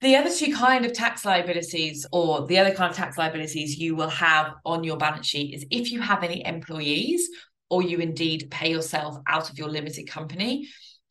The 0.00 0.14
other 0.14 0.32
two 0.32 0.54
kind 0.54 0.86
of 0.86 0.92
tax 0.92 1.24
liabilities 1.24 2.06
or 2.12 2.46
the 2.46 2.58
other 2.58 2.72
kind 2.72 2.90
of 2.90 2.96
tax 2.96 3.18
liabilities 3.18 3.76
you 3.76 3.96
will 3.96 4.08
have 4.08 4.54
on 4.64 4.84
your 4.84 4.96
balance 4.96 5.26
sheet 5.26 5.52
is 5.52 5.66
if 5.72 5.90
you 5.90 6.00
have 6.00 6.22
any 6.22 6.46
employees 6.46 7.28
or 7.68 7.82
you 7.82 7.98
indeed 7.98 8.48
pay 8.50 8.70
yourself 8.70 9.16
out 9.26 9.50
of 9.50 9.58
your 9.58 9.68
limited 9.68 10.08
company, 10.08 10.68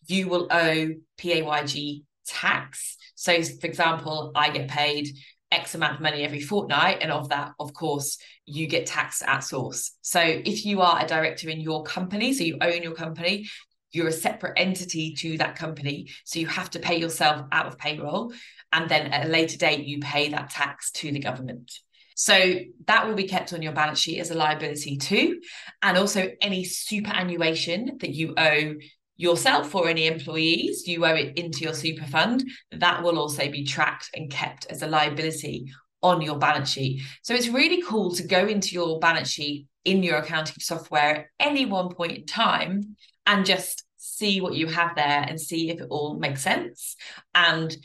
you 0.09 0.27
will 0.27 0.47
owe 0.49 0.89
PAYG 1.17 2.03
tax. 2.25 2.97
So, 3.15 3.41
for 3.41 3.67
example, 3.67 4.31
I 4.35 4.49
get 4.49 4.67
paid 4.69 5.09
X 5.51 5.75
amount 5.75 5.95
of 5.95 6.01
money 6.01 6.23
every 6.23 6.41
fortnight. 6.41 6.99
And 7.01 7.11
of 7.11 7.29
that, 7.29 7.51
of 7.59 7.73
course, 7.73 8.17
you 8.45 8.67
get 8.67 8.85
taxed 8.85 9.23
at 9.23 9.43
source. 9.43 9.91
So, 10.01 10.19
if 10.21 10.65
you 10.65 10.81
are 10.81 11.03
a 11.03 11.07
director 11.07 11.49
in 11.49 11.59
your 11.59 11.83
company, 11.83 12.33
so 12.33 12.43
you 12.43 12.57
own 12.61 12.81
your 12.81 12.93
company, 12.93 13.47
you're 13.91 14.07
a 14.07 14.11
separate 14.11 14.53
entity 14.57 15.13
to 15.15 15.37
that 15.37 15.55
company. 15.55 16.07
So, 16.23 16.39
you 16.39 16.47
have 16.47 16.69
to 16.71 16.79
pay 16.79 16.99
yourself 16.99 17.45
out 17.51 17.67
of 17.67 17.77
payroll. 17.77 18.33
And 18.71 18.89
then 18.89 19.07
at 19.07 19.25
a 19.25 19.29
later 19.29 19.57
date, 19.57 19.85
you 19.85 19.99
pay 19.99 20.29
that 20.29 20.49
tax 20.49 20.91
to 20.91 21.11
the 21.11 21.19
government. 21.19 21.71
So 22.15 22.55
that 22.85 23.07
will 23.07 23.15
be 23.15 23.29
kept 23.29 23.53
on 23.53 23.61
your 23.61 23.71
balance 23.71 23.97
sheet 23.97 24.19
as 24.19 24.29
a 24.29 24.35
liability 24.35 24.97
too. 24.97 25.39
And 25.81 25.97
also 25.97 26.29
any 26.41 26.65
superannuation 26.65 27.97
that 28.01 28.09
you 28.09 28.33
owe 28.35 28.75
yourself 29.19 29.75
or 29.75 29.89
any 29.89 30.07
employees, 30.07 30.87
you 30.87 31.05
owe 31.05 31.13
it 31.13 31.37
into 31.37 31.59
your 31.59 31.73
super 31.73 32.05
fund, 32.05 32.41
that 32.71 33.03
will 33.03 33.19
also 33.19 33.51
be 33.51 33.65
tracked 33.65 34.09
and 34.15 34.31
kept 34.31 34.65
as 34.69 34.81
a 34.81 34.87
liability 34.87 35.69
on 36.01 36.21
your 36.21 36.37
balance 36.37 36.69
sheet. 36.69 37.01
So 37.21 37.33
it's 37.33 37.49
really 37.49 37.81
cool 37.81 38.15
to 38.15 38.23
go 38.23 38.47
into 38.47 38.69
your 38.69 38.97
balance 38.99 39.29
sheet 39.29 39.67
in 39.83 40.03
your 40.03 40.19
accounting 40.19 40.55
software 40.59 41.03
at 41.03 41.25
any 41.37 41.65
one 41.65 41.93
point 41.93 42.13
in 42.13 42.25
time 42.25 42.95
and 43.25 43.45
just 43.45 43.83
see 43.97 44.39
what 44.39 44.55
you 44.55 44.67
have 44.67 44.95
there 44.95 45.25
and 45.27 45.39
see 45.39 45.69
if 45.69 45.81
it 45.81 45.87
all 45.89 46.17
makes 46.17 46.41
sense 46.41 46.95
and 47.35 47.75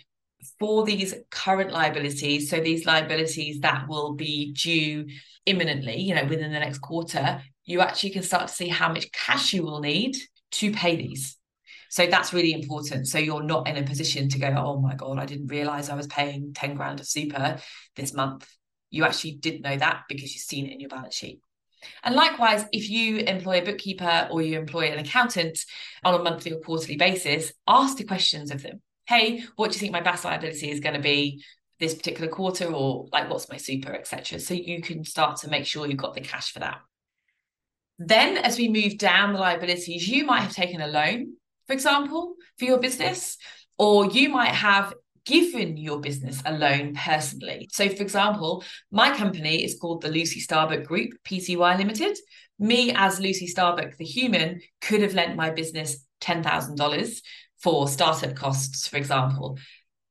for 0.59 0.85
these 0.85 1.15
current 1.31 1.73
liabilities, 1.73 2.51
so 2.51 2.61
these 2.61 2.85
liabilities 2.85 3.61
that 3.61 3.89
will 3.89 4.13
be 4.13 4.53
due 4.53 5.07
imminently, 5.47 5.97
you 5.97 6.15
know, 6.15 6.27
within 6.27 6.53
the 6.53 6.61
next 6.61 6.79
quarter, 6.79 7.43
you 7.65 7.81
actually 7.81 8.11
can 8.11 8.23
start 8.23 8.49
to 8.49 8.55
see 8.55 8.69
how 8.69 8.91
much 8.91 9.11
cash 9.11 9.55
you 9.55 9.63
will 9.63 9.81
need 9.81 10.17
to 10.55 10.71
pay 10.73 10.97
these. 10.97 11.37
So 11.91 12.07
that's 12.07 12.33
really 12.33 12.53
important. 12.53 13.07
So 13.07 13.19
you're 13.19 13.43
not 13.43 13.69
in 13.69 13.77
a 13.77 13.83
position 13.85 14.29
to 14.31 14.39
go, 14.39 14.53
oh 14.57 14.81
my 14.81 14.95
God, 14.95 15.19
I 15.19 15.27
didn't 15.27 15.47
realize 15.47 15.89
I 15.89 15.95
was 15.95 16.09
paying 16.09 16.53
10 16.53 16.75
grand 16.75 17.01
of 17.01 17.07
super 17.07 17.59
this 17.95 18.13
month. 18.13 18.49
You 18.91 19.05
actually 19.05 19.37
didn't 19.37 19.63
know 19.63 19.77
that 19.77 20.03
because 20.09 20.35
you've 20.35 20.43
seen 20.43 20.67
it 20.67 20.73
in 20.73 20.81
your 20.81 20.89
balance 20.89 21.15
sheet. 21.15 21.41
And 22.03 22.15
likewise, 22.15 22.65
if 22.73 22.89
you 22.89 23.19
employ 23.19 23.61
a 23.61 23.65
bookkeeper 23.65 24.29
or 24.31 24.43
you 24.43 24.59
employ 24.59 24.91
an 24.91 24.99
accountant 24.99 25.59
on 26.03 26.19
a 26.19 26.23
monthly 26.23 26.53
or 26.53 26.61
quarterly 26.61 26.97
basis, 26.97 27.53
ask 27.67 27.97
the 27.97 28.05
questions 28.05 28.51
of 28.51 28.63
them 28.63 28.81
hey, 29.07 29.45
what 29.57 29.71
do 29.71 29.75
you 29.75 29.81
think 29.81 29.93
my 29.93 30.01
BAS 30.01 30.25
liability 30.25 30.71
is 30.71 30.81
going 30.81 30.95
to 30.95 31.01
be 31.01 31.45
this 31.79 31.95
particular 31.95 32.31
quarter, 32.31 32.73
or 32.73 33.07
like 33.13 33.29
what's 33.29 33.51
my 33.51 33.57
super, 33.57 33.93
etc. 33.93 34.39
So 34.41 34.55
you 34.55 34.81
can 34.81 35.05
start 35.05 35.37
to 35.39 35.51
make 35.51 35.67
sure 35.67 35.87
you've 35.87 35.99
got 35.99 36.15
the 36.15 36.21
cash 36.21 36.53
for 36.53 36.61
that. 36.61 36.79
Then, 37.99 38.37
as 38.39 38.59
we 38.59 38.69
move 38.69 38.99
down 38.99 39.33
the 39.33 39.39
liabilities, 39.39 40.09
you 40.09 40.25
might 40.25 40.41
have 40.41 40.53
taken 40.53 40.81
a 40.81 40.89
loan, 40.89 41.35
for 41.67 41.73
example, 41.73 42.35
for 42.59 42.65
your 42.65 42.79
business, 42.79 43.39
or 43.79 44.07
you 44.07 44.29
might 44.29 44.53
have 44.53 44.95
given 45.25 45.77
your 45.77 46.01
business 46.01 46.43
a 46.45 46.53
loan 46.53 46.95
personally. 46.95 47.69
So, 47.73 47.89
for 47.89 48.03
example, 48.03 48.65
my 48.91 49.17
company 49.17 49.65
is 49.65 49.79
called 49.79 50.03
the 50.03 50.11
Lucy 50.11 50.41
Starbuck 50.41 50.85
Group, 50.85 51.13
PTY 51.25 51.79
Limited. 51.79 52.19
Me, 52.59 52.93
as 52.95 53.21
Lucy 53.21 53.47
Starbuck, 53.47 53.97
the 53.97 54.05
human, 54.05 54.61
could 54.81 55.01
have 55.01 55.15
lent 55.15 55.37
my 55.37 55.51
business 55.51 56.05
$10,000 56.21 57.21
for 57.61 57.89
startup 57.89 58.35
costs, 58.35 58.87
for 58.87 58.97
example. 58.97 59.59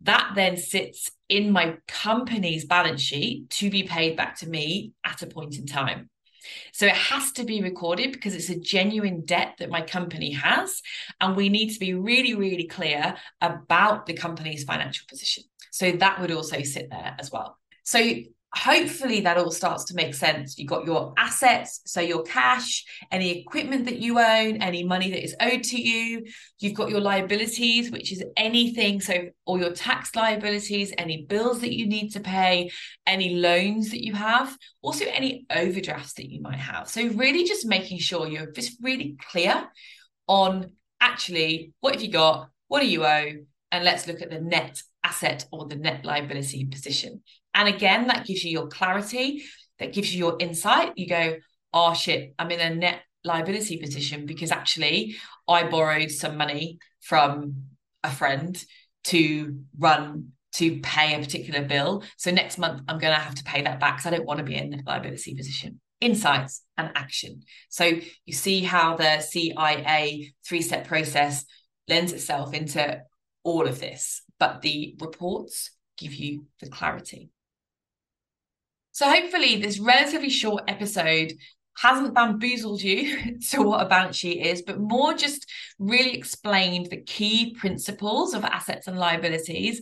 That 0.02 0.34
then 0.36 0.58
sits 0.58 1.12
in 1.30 1.52
my 1.52 1.78
company's 1.88 2.66
balance 2.66 3.02
sheet 3.02 3.50
to 3.52 3.70
be 3.70 3.84
paid 3.84 4.18
back 4.18 4.38
to 4.40 4.50
me 4.50 4.94
at 5.06 5.22
a 5.22 5.28
point 5.28 5.58
in 5.58 5.66
time. 5.66 6.10
So 6.72 6.86
it 6.86 6.96
has 6.96 7.32
to 7.34 7.44
be 7.44 7.62
recorded 7.62 8.12
because 8.12 8.36
it's 8.36 8.50
a 8.50 8.60
genuine 8.60 9.26
debt 9.26 9.56
that 9.60 9.70
my 9.70 9.82
company 9.82 10.32
has. 10.32 10.82
And 11.20 11.36
we 11.36 11.50
need 11.50 11.74
to 11.74 11.80
be 11.80 11.94
really, 11.94 12.36
really 12.36 12.68
clear 12.68 13.16
about 13.42 14.06
the 14.06 14.14
company's 14.14 14.64
financial 14.64 15.06
position. 15.08 15.44
So 15.72 15.92
that 15.92 16.22
would 16.22 16.32
also 16.32 16.62
sit 16.62 16.90
there 16.90 17.16
as 17.20 17.32
well. 17.32 17.58
So 17.84 18.00
hopefully 18.56 19.22
that 19.22 19.38
all 19.38 19.52
starts 19.52 19.86
to 19.86 19.96
make 19.96 20.14
sense. 20.14 20.58
You've 20.58 20.70
got 20.70 20.86
your 20.86 21.14
assets, 21.18 21.82
so 21.86 22.02
your 22.02 22.24
cash, 22.24 22.86
any 23.12 23.40
equipment 23.40 23.86
that 23.86 23.98
you 23.98 24.20
own, 24.20 24.62
any 24.62 24.84
money 24.84 25.10
that 25.10 25.24
is 25.24 25.36
owed 25.40 25.64
to 25.64 25.82
you. 25.82 26.26
You've 26.60 26.76
got 26.76 26.90
your 26.90 27.02
liabilities, 27.02 27.90
which 27.90 28.12
is 28.12 28.24
anything, 28.38 29.02
so 29.02 29.30
all 29.46 29.60
your 29.60 29.74
tax 29.74 30.16
liabilities, 30.16 30.94
any 30.98 31.26
bills 31.26 31.62
that 31.62 31.74
you 31.74 31.88
need 31.88 32.10
to 32.10 32.20
pay, 32.20 32.70
any 33.08 33.36
loans 33.36 33.90
that 33.90 34.06
you 34.06 34.14
have, 34.14 34.56
also 34.82 35.06
any 35.06 35.46
overdrafts 35.50 36.14
that 36.14 36.30
you 36.30 36.42
might 36.42 36.60
have. 36.60 36.88
So 36.88 37.08
really 37.08 37.46
just 37.46 37.66
making 37.66 38.00
sure 38.00 38.28
you're 38.28 38.52
just 38.52 38.78
really 38.82 39.18
clear 39.32 39.68
on 40.28 40.74
actually 41.02 41.74
what 41.80 41.96
have 41.96 42.04
you 42.04 42.12
got, 42.12 42.50
what 42.68 42.82
do 42.82 42.88
you 42.88 43.04
owe, 43.04 43.32
and 43.72 43.84
let's 43.84 44.08
look 44.08 44.22
at 44.22 44.30
the 44.30 44.40
net 44.40 44.80
asset 45.04 45.46
or 45.52 45.68
the 45.68 45.76
net 45.76 46.06
liability 46.06 46.66
position. 46.66 47.24
And 47.54 47.68
again, 47.68 48.08
that 48.08 48.26
gives 48.26 48.44
you 48.44 48.52
your 48.52 48.68
clarity, 48.68 49.44
that 49.80 49.94
gives 49.94 50.14
you 50.14 50.20
your 50.20 50.38
insight. 50.40 50.94
You 50.96 51.08
go, 51.08 51.36
oh 51.74 51.94
shit, 51.94 52.34
I'm 52.38 52.52
in 52.52 52.60
a 52.60 52.76
net 52.76 53.02
liability 53.24 53.78
position 53.78 54.26
because 54.26 54.52
actually 54.52 55.16
I 55.48 55.64
borrowed 55.64 56.12
some 56.12 56.38
money 56.38 56.80
from 57.02 57.66
a 58.04 58.12
friend 58.12 58.62
to 59.06 59.60
run 59.78 60.30
to 60.54 60.80
pay 60.82 61.16
a 61.16 61.20
particular 61.20 61.64
bill. 61.66 62.04
So 62.18 62.32
next 62.32 62.58
month 62.58 62.82
I'm 62.88 63.00
going 63.00 63.14
to 63.14 63.20
have 63.20 63.36
to 63.36 63.44
pay 63.44 63.62
that 63.64 63.80
back 63.80 63.98
because 63.98 64.12
I 64.12 64.16
don't 64.16 64.26
want 64.26 64.40
to 64.40 64.44
be 64.44 64.56
in 64.56 64.74
a 64.74 64.84
liability 64.86 65.36
position. 65.36 65.80
Insights 66.00 66.64
and 66.78 66.92
action. 66.96 67.42
So 67.70 67.86
you 68.26 68.34
see 68.34 68.62
how 68.62 68.96
the 68.96 69.22
CIA 69.22 70.34
three 70.46 70.62
step 70.62 70.88
process 70.88 71.46
lends 71.88 72.12
itself 72.12 72.54
into 72.54 73.02
all 73.44 73.68
of 73.68 73.80
this, 73.80 74.22
but 74.40 74.62
the 74.62 74.96
reports 75.00 75.72
give 75.98 76.14
you 76.14 76.46
the 76.60 76.70
clarity. 76.70 77.30
So, 78.94 79.10
hopefully, 79.10 79.60
this 79.60 79.80
relatively 79.80 80.30
short 80.30 80.64
episode 80.68 81.34
hasn't 81.78 82.14
bamboozled 82.14 82.82
you 82.84 83.40
to 83.50 83.64
what 83.64 83.82
a 83.84 83.90
balance 83.90 84.16
sheet 84.16 84.46
is, 84.46 84.62
but 84.62 84.80
more 84.80 85.16
just 85.16 85.50
really 85.80 86.14
explained 86.14 86.92
the 86.92 87.02
key 87.02 87.56
principles 87.56 88.36
of 88.36 88.46
assets 88.46 88.86
and 88.88 89.00
liabilities. 89.00 89.82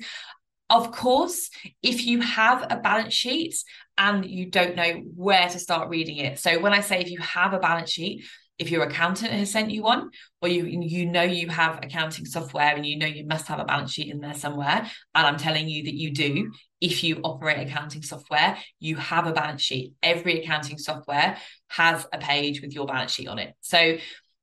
Of 0.70 0.94
course, 0.94 1.50
if 1.84 2.06
you 2.06 2.22
have 2.22 2.66
a 2.70 2.78
balance 2.78 3.14
sheet 3.14 3.54
and 3.98 4.26
you 4.26 4.50
don't 4.50 4.78
know 4.78 5.04
where 5.14 5.50
to 5.50 5.60
start 5.60 5.90
reading 5.90 6.16
it. 6.18 6.40
So, 6.40 6.62
when 6.62 6.72
I 6.72 6.80
say 6.80 7.02
if 7.02 7.12
you 7.12 7.20
have 7.20 7.52
a 7.52 7.60
balance 7.60 7.92
sheet, 7.92 8.24
if 8.58 8.72
your 8.72 8.84
accountant 8.84 9.34
has 9.34 9.52
sent 9.52 9.72
you 9.72 9.82
one 9.84 10.12
or 10.42 10.48
you 10.48 10.66
you 10.66 11.06
know 11.06 11.24
you 11.24 11.50
have 11.50 11.80
accounting 11.84 12.26
software 12.26 12.76
and 12.76 12.86
you 12.86 12.98
know 12.98 13.08
you 13.08 13.26
must 13.26 13.48
have 13.48 13.60
a 13.60 13.66
balance 13.66 13.92
sheet 13.92 14.10
in 14.14 14.20
there 14.20 14.36
somewhere 14.36 14.88
and 15.16 15.28
i'm 15.28 15.38
telling 15.38 15.68
you 15.68 15.86
that 15.86 15.96
you 15.96 16.14
do 16.14 16.52
if 16.82 17.04
you 17.04 17.22
operate 17.24 17.68
accounting 17.68 18.02
software 18.02 18.58
you 18.80 18.96
have 18.96 19.28
a 19.28 19.32
balance 19.32 19.62
sheet 19.62 19.94
every 20.04 20.42
accounting 20.42 20.78
software 20.78 21.38
has 21.68 22.06
a 22.12 22.18
page 22.18 22.62
with 22.62 22.74
your 22.74 22.86
balance 22.86 23.12
sheet 23.12 23.28
on 23.28 23.40
it 23.40 23.54
so 23.62 23.98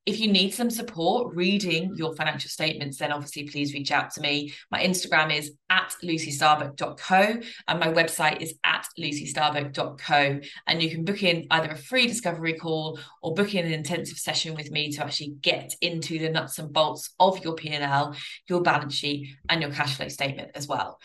if 0.09 0.19
you 0.19 0.33
need 0.33 0.55
some 0.55 0.71
support 0.71 1.37
reading 1.37 1.93
your 1.95 2.15
financial 2.15 2.49
statements, 2.49 2.97
then 2.97 3.13
obviously 3.13 3.47
please 3.47 3.75
reach 3.75 3.93
out 3.93 4.11
to 4.13 4.23
me. 4.23 4.55
My 4.71 4.83
Instagram 4.83 5.37
is 5.37 5.53
at 5.69 5.95
lucystarbuck.co 6.03 7.41
and 7.69 7.79
my 7.79 7.89
website 7.93 8.41
is 8.41 8.55
at 8.65 8.87
lucystarbuck.co. 8.99 10.41
And 10.67 10.83
you 10.83 10.91
can 10.91 11.05
book 11.05 11.23
in 11.23 11.47
either 11.51 11.73
a 11.73 11.77
free 11.77 12.07
discovery 12.07 12.55
call 12.55 12.99
or 13.23 13.35
book 13.35 13.55
in 13.55 13.67
an 13.67 13.73
intensive 13.73 14.17
session 14.17 14.55
with 14.55 14.71
me 14.71 14.91
to 14.93 15.05
actually 15.05 15.35
get 15.43 15.75
into 15.83 16.19
the 16.19 16.31
nuts 16.31 16.59
and 16.59 16.73
bolts 16.73 17.11
of 17.21 17.45
your 17.45 17.55
P&L, 17.55 18.17
your 18.49 18.63
balance 18.63 18.95
sheet, 18.95 19.29
and 19.51 19.61
your 19.61 19.73
cash 19.73 19.99
flow 19.99 20.09
statement 20.09 20.53
as 20.55 20.67
well. 20.67 20.99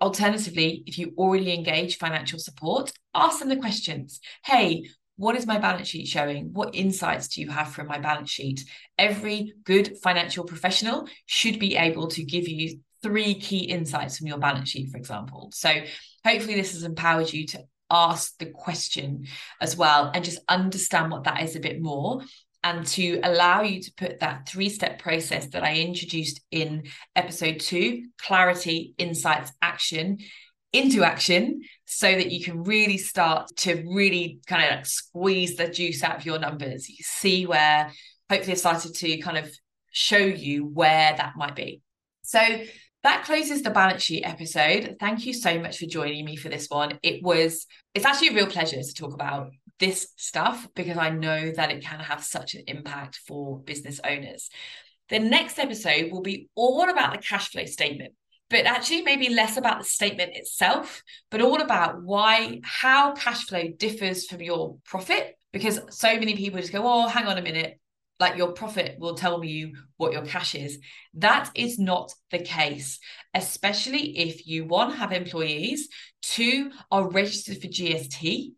Alternatively, 0.00 0.82
if 0.86 0.98
you 0.98 1.14
already 1.16 1.52
engage 1.52 1.98
financial 1.98 2.38
support, 2.38 2.92
ask 3.14 3.38
them 3.38 3.48
the 3.48 3.56
questions. 3.56 4.20
Hey, 4.44 4.88
what 5.16 5.36
is 5.36 5.46
my 5.46 5.58
balance 5.58 5.88
sheet 5.88 6.06
showing? 6.06 6.52
What 6.52 6.74
insights 6.74 7.28
do 7.28 7.40
you 7.40 7.48
have 7.48 7.72
from 7.72 7.86
my 7.86 7.98
balance 7.98 8.30
sheet? 8.30 8.64
Every 8.98 9.54
good 9.64 9.96
financial 10.02 10.44
professional 10.44 11.08
should 11.24 11.58
be 11.58 11.76
able 11.76 12.08
to 12.08 12.22
give 12.22 12.46
you 12.46 12.80
three 13.02 13.34
key 13.34 13.60
insights 13.60 14.18
from 14.18 14.26
your 14.26 14.38
balance 14.38 14.68
sheet, 14.68 14.90
for 14.90 14.98
example. 14.98 15.50
So, 15.54 15.70
hopefully, 16.24 16.56
this 16.56 16.72
has 16.72 16.82
empowered 16.82 17.32
you 17.32 17.46
to 17.48 17.64
ask 17.90 18.36
the 18.38 18.46
question 18.46 19.26
as 19.60 19.76
well 19.76 20.10
and 20.12 20.24
just 20.24 20.40
understand 20.48 21.12
what 21.12 21.24
that 21.24 21.42
is 21.42 21.54
a 21.54 21.60
bit 21.60 21.80
more 21.80 22.20
and 22.66 22.84
to 22.84 23.20
allow 23.22 23.62
you 23.62 23.80
to 23.80 23.92
put 23.96 24.18
that 24.18 24.48
three 24.48 24.68
step 24.68 24.98
process 24.98 25.46
that 25.50 25.62
I 25.62 25.76
introduced 25.76 26.40
in 26.50 26.82
episode 27.14 27.60
two 27.60 28.06
clarity, 28.20 28.94
insights, 28.98 29.52
action 29.62 30.18
into 30.72 31.04
action 31.04 31.62
so 31.84 32.10
that 32.10 32.32
you 32.32 32.44
can 32.44 32.64
really 32.64 32.98
start 32.98 33.48
to 33.58 33.84
really 33.86 34.40
kind 34.48 34.64
of 34.64 34.70
like 34.70 34.86
squeeze 34.86 35.56
the 35.56 35.68
juice 35.68 36.02
out 36.02 36.16
of 36.16 36.26
your 36.26 36.40
numbers. 36.40 36.88
You 36.88 36.96
see 37.02 37.46
where 37.46 37.92
hopefully 38.28 38.52
I've 38.52 38.58
started 38.58 38.94
to 38.96 39.18
kind 39.18 39.38
of 39.38 39.48
show 39.92 40.18
you 40.18 40.66
where 40.66 41.14
that 41.16 41.34
might 41.36 41.54
be. 41.54 41.82
So 42.22 42.40
that 43.04 43.24
closes 43.24 43.62
the 43.62 43.70
balance 43.70 44.02
sheet 44.02 44.24
episode. 44.24 44.96
Thank 44.98 45.24
you 45.24 45.32
so 45.32 45.60
much 45.60 45.78
for 45.78 45.86
joining 45.86 46.24
me 46.24 46.34
for 46.34 46.48
this 46.48 46.66
one. 46.68 46.98
It 47.04 47.22
was, 47.22 47.66
it's 47.94 48.04
actually 48.04 48.30
a 48.30 48.34
real 48.34 48.48
pleasure 48.48 48.82
to 48.82 48.94
talk 48.94 49.14
about 49.14 49.50
this 49.78 50.08
stuff 50.16 50.68
because 50.74 50.96
I 50.96 51.10
know 51.10 51.52
that 51.52 51.70
it 51.70 51.82
can 51.82 52.00
have 52.00 52.24
such 52.24 52.54
an 52.54 52.64
impact 52.66 53.20
for 53.26 53.58
business 53.60 54.00
owners. 54.04 54.50
The 55.08 55.18
next 55.18 55.58
episode 55.58 56.10
will 56.10 56.22
be 56.22 56.48
all 56.54 56.88
about 56.88 57.12
the 57.12 57.18
cash 57.18 57.50
flow 57.50 57.64
statement 57.64 58.14
but 58.48 58.66
actually 58.66 59.02
maybe 59.02 59.28
less 59.28 59.56
about 59.56 59.78
the 59.78 59.84
statement 59.84 60.36
itself, 60.36 61.02
but 61.30 61.40
all 61.40 61.60
about 61.60 62.02
why, 62.02 62.60
how 62.62 63.12
cash 63.12 63.44
flow 63.46 63.68
differs 63.76 64.26
from 64.26 64.40
your 64.40 64.76
profit. 64.84 65.36
Because 65.52 65.80
so 65.90 66.14
many 66.18 66.36
people 66.36 66.60
just 66.60 66.72
go, 66.72 66.82
oh, 66.84 67.08
hang 67.08 67.26
on 67.26 67.38
a 67.38 67.42
minute, 67.42 67.80
like 68.20 68.36
your 68.36 68.52
profit 68.52 68.96
will 68.98 69.14
tell 69.14 69.42
you 69.42 69.74
what 69.96 70.12
your 70.12 70.24
cash 70.24 70.54
is. 70.54 70.78
That 71.14 71.50
is 71.54 71.78
not 71.78 72.12
the 72.30 72.38
case, 72.38 72.98
especially 73.34 74.18
if 74.18 74.46
you 74.46 74.64
one 74.64 74.92
have 74.92 75.12
employees, 75.12 75.88
two 76.22 76.70
are 76.90 77.08
registered 77.08 77.60
for 77.60 77.68
GST. 77.68 78.52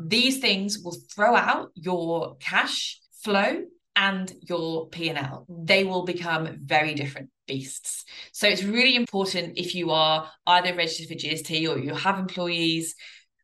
These 0.00 0.38
things 0.38 0.78
will 0.82 0.96
throw 1.14 1.36
out 1.36 1.70
your 1.74 2.36
cash 2.38 2.98
flow 3.22 3.64
and 3.96 4.32
your 4.48 4.88
P&L. 4.88 5.46
They 5.48 5.84
will 5.84 6.04
become 6.04 6.56
very 6.64 6.94
different 6.94 7.28
beasts. 7.46 8.04
So 8.32 8.48
it's 8.48 8.62
really 8.62 8.96
important 8.96 9.58
if 9.58 9.74
you 9.74 9.90
are 9.90 10.30
either 10.46 10.74
registered 10.74 11.08
for 11.08 11.14
GST 11.14 11.68
or 11.68 11.78
you 11.78 11.94
have 11.94 12.18
employees, 12.18 12.94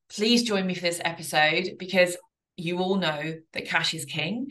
please 0.08 0.44
join 0.44 0.66
me 0.66 0.74
for 0.74 0.82
this 0.82 1.00
episode 1.04 1.72
because 1.78 2.16
you 2.56 2.78
all 2.78 2.96
know 2.96 3.34
that 3.52 3.66
cash 3.66 3.92
is 3.92 4.06
king. 4.06 4.48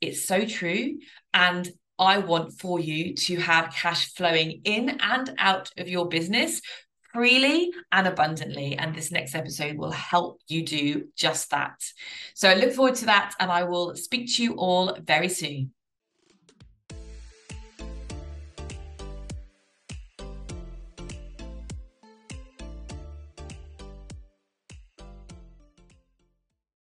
It's 0.00 0.26
so 0.26 0.44
true. 0.44 0.98
And 1.32 1.70
I 1.98 2.18
want 2.18 2.58
for 2.58 2.80
you 2.80 3.14
to 3.14 3.36
have 3.36 3.72
cash 3.72 4.12
flowing 4.14 4.62
in 4.64 4.98
and 5.00 5.34
out 5.38 5.70
of 5.78 5.88
your 5.88 6.08
business 6.08 6.60
freely 7.14 7.72
and 7.92 8.08
abundantly. 8.08 8.76
And 8.76 8.94
this 8.94 9.12
next 9.12 9.34
episode 9.34 9.78
will 9.78 9.92
help 9.92 10.40
you 10.48 10.64
do 10.64 11.04
just 11.16 11.50
that. 11.52 11.80
So 12.34 12.50
I 12.50 12.54
look 12.54 12.72
forward 12.72 12.96
to 12.96 13.06
that 13.06 13.34
and 13.38 13.50
I 13.50 13.62
will 13.62 13.94
speak 13.94 14.34
to 14.34 14.42
you 14.42 14.54
all 14.54 14.98
very 15.00 15.28
soon. 15.28 15.72